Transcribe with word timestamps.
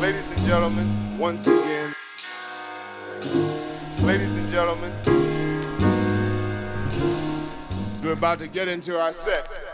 Ladies 0.00 0.30
and 0.30 0.40
gentlemen, 0.46 1.18
once 1.18 1.46
again, 1.46 1.94
ladies 4.02 4.34
and 4.36 4.48
gentlemen, 4.48 4.90
we're 8.02 8.12
about 8.14 8.38
to 8.38 8.48
get 8.48 8.68
into 8.68 8.98
our 8.98 9.12
set. 9.12 9.67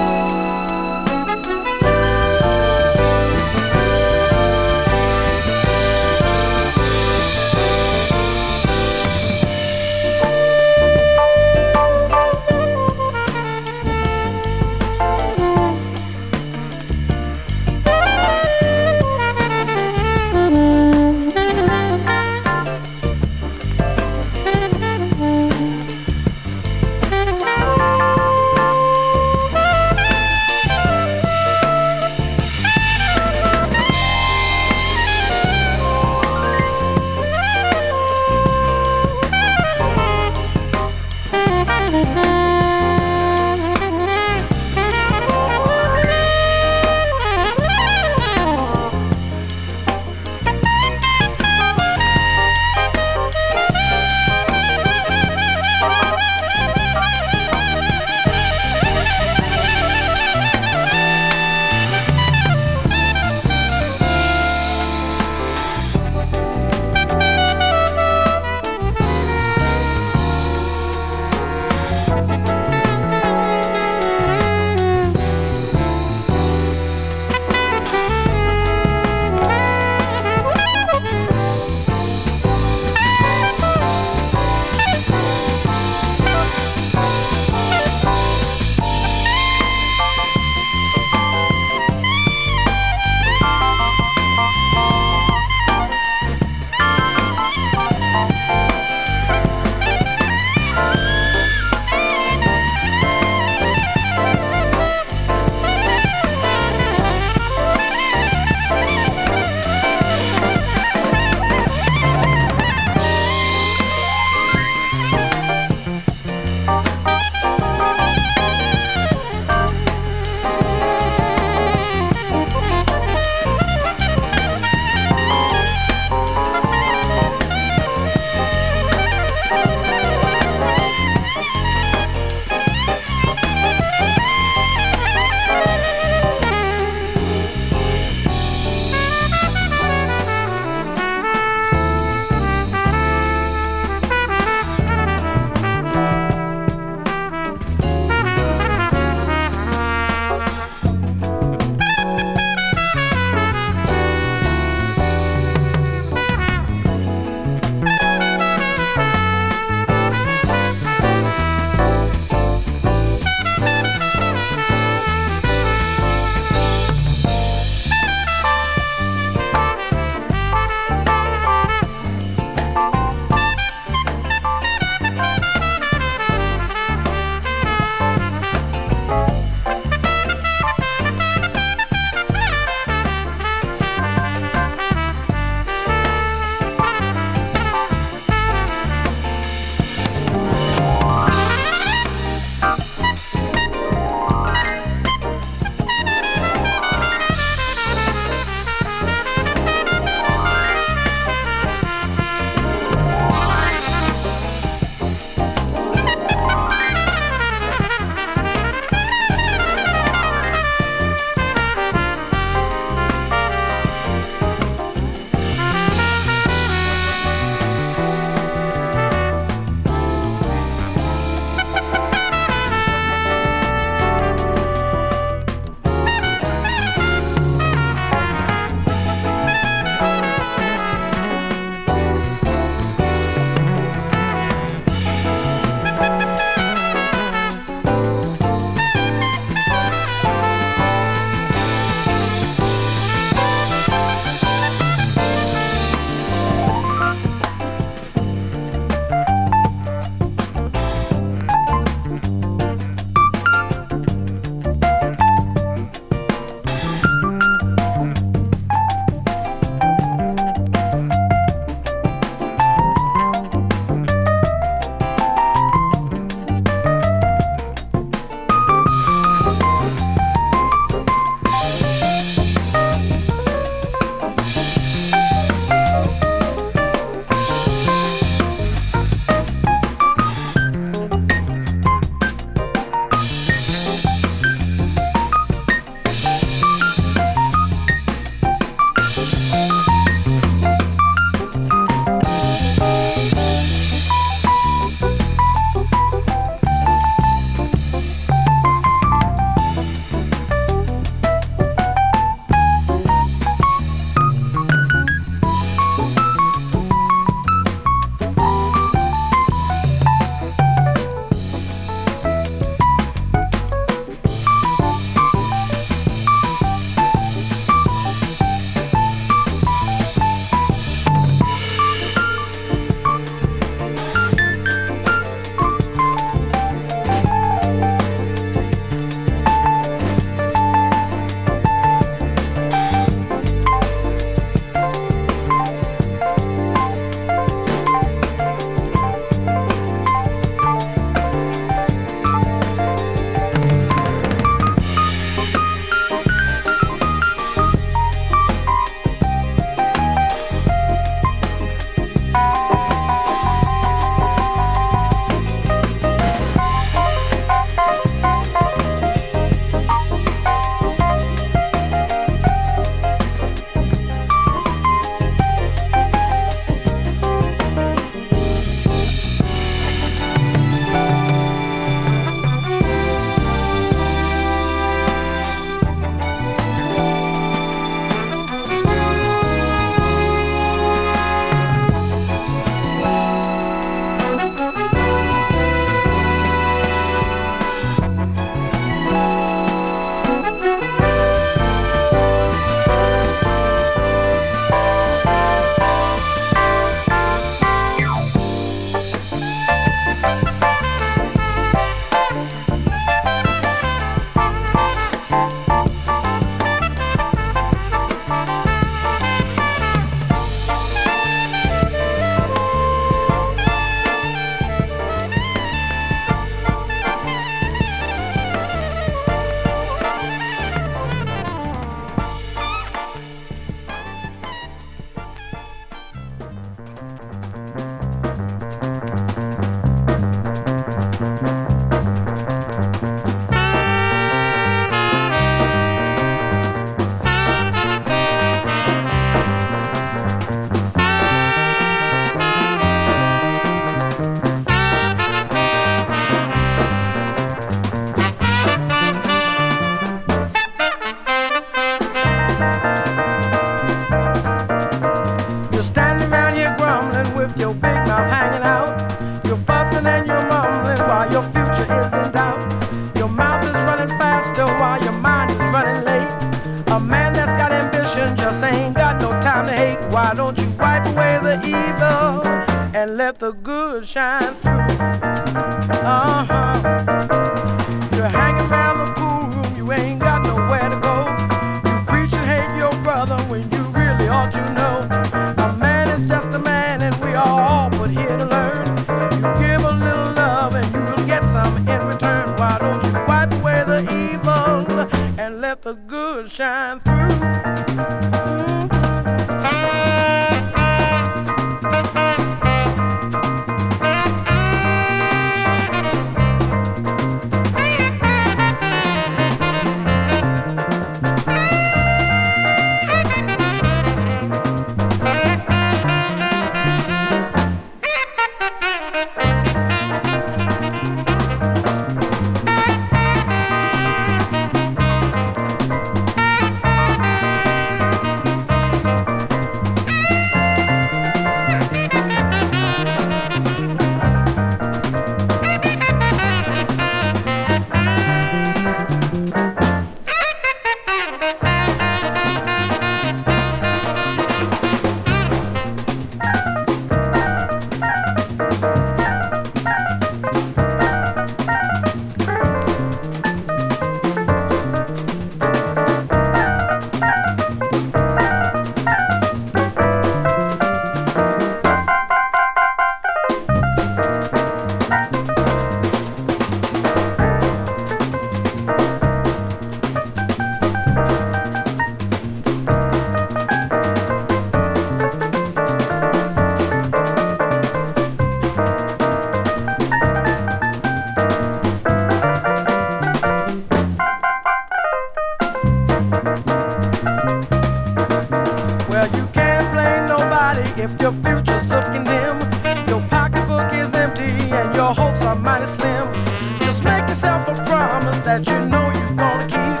that 598.44 598.66
you 598.66 598.78
know 598.86 599.04
you're 599.18 599.36
gonna 599.36 599.66
keep, 599.66 600.00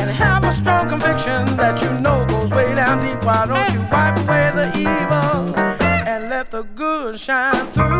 and 0.00 0.10
have 0.10 0.44
a 0.44 0.52
strong 0.52 0.88
conviction 0.88 1.44
that 1.56 1.80
you 1.82 1.90
know 2.00 2.24
goes 2.26 2.50
way 2.50 2.74
down 2.74 3.04
deep. 3.04 3.24
Why 3.24 3.46
don't 3.46 3.72
you 3.74 3.80
wipe 3.90 4.16
away 4.18 4.50
the 4.54 4.66
evil 4.78 5.54
and 6.06 6.30
let 6.30 6.50
the 6.50 6.62
good 6.74 7.18
shine 7.18 7.66
through? 7.72 7.91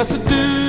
yes, 0.00 0.14
it 0.14 0.26
do. 0.28 0.59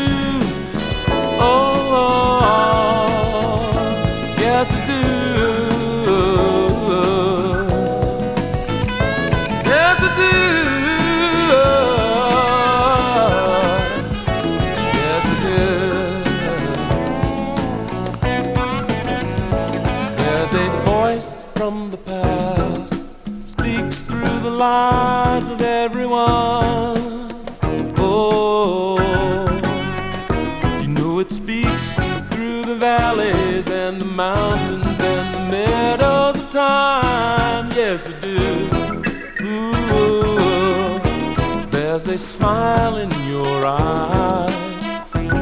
smile 42.82 42.97
in 42.97 43.11
your 43.29 43.65
eyes 43.65 44.86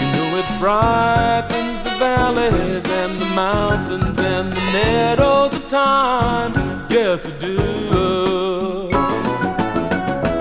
You 0.00 0.06
know 0.14 0.28
it 0.40 0.48
brightens 0.58 1.78
the 1.80 1.94
valleys 1.98 2.86
and 2.86 3.18
the 3.18 3.30
mountains 3.34 4.18
and 4.18 4.50
the 4.52 4.64
meadows 4.72 5.52
of 5.54 5.68
time. 5.68 6.52
Yes, 6.88 7.26
it 7.26 7.38
do. 7.38 7.58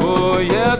Oh, 0.02 0.38
yes. 0.39 0.79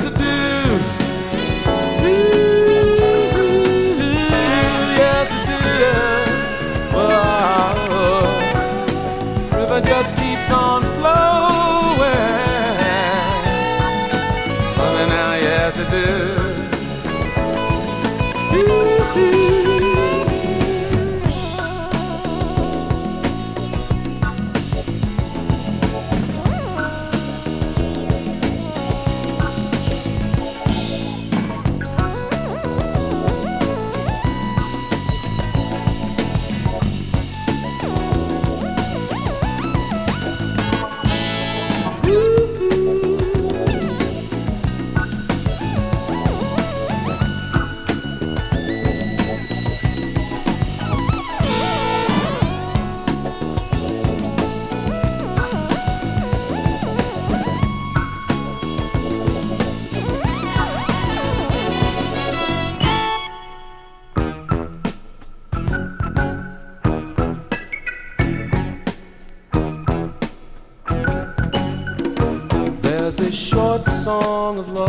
song 74.50 74.58
of 74.58 74.70
love. 74.70 74.89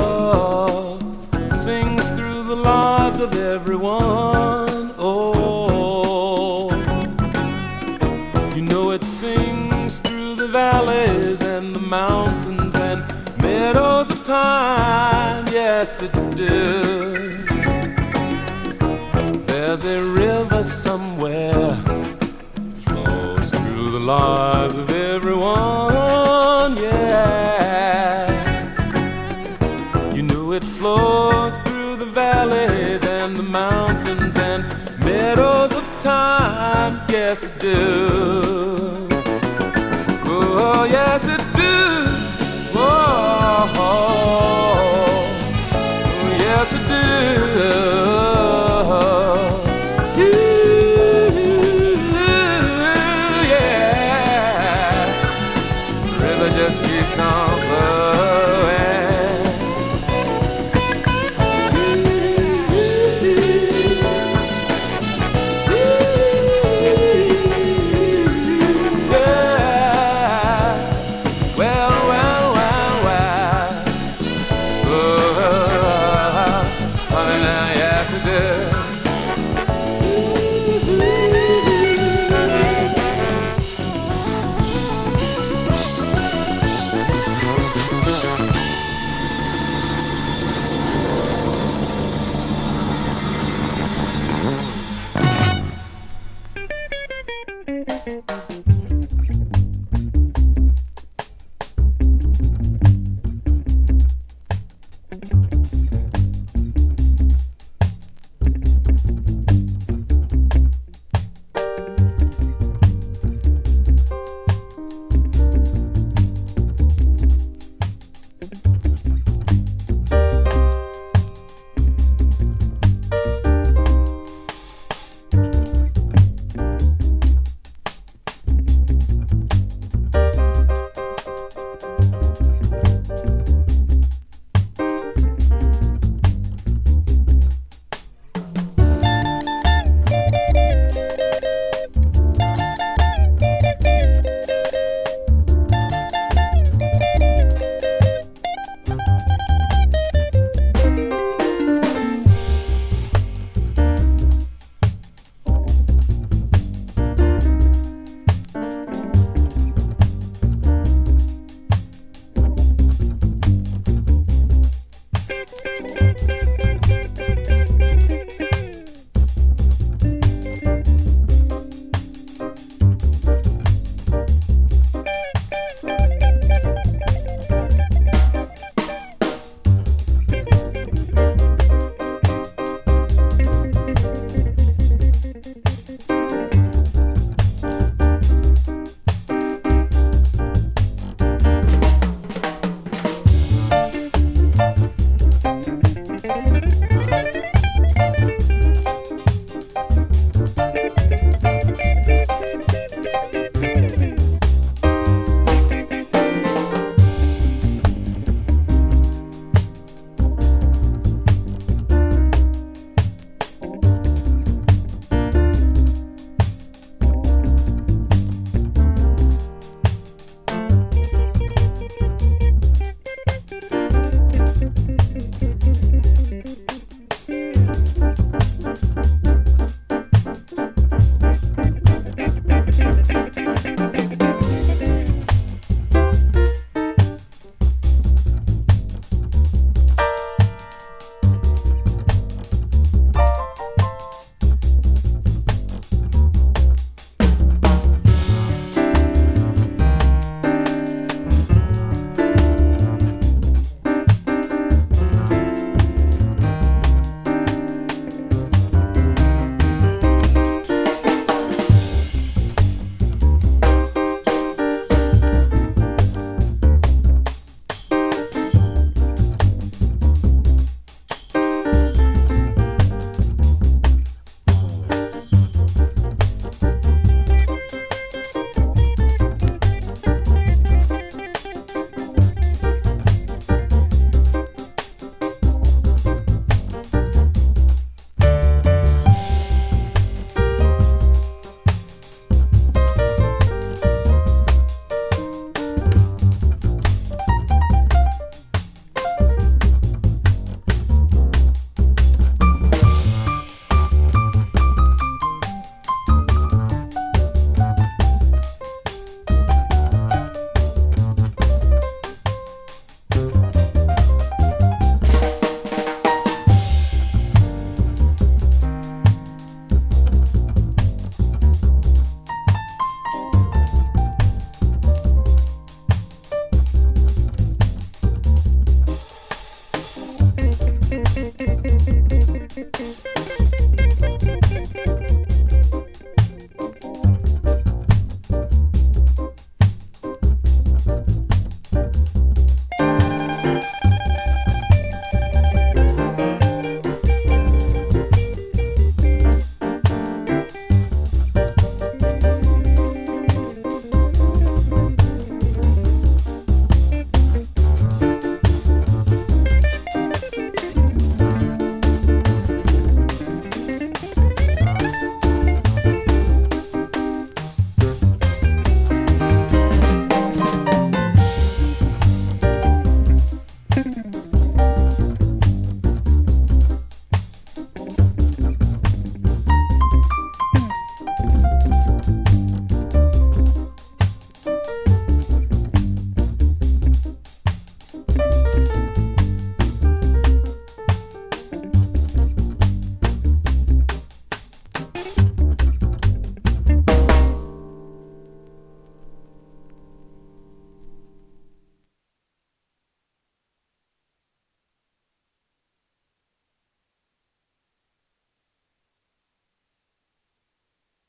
do. 37.60 38.19